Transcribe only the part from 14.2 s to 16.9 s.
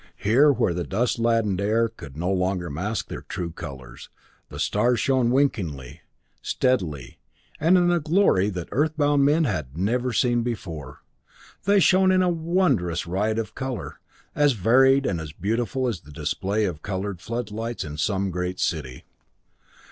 as varied and as beautiful as the display of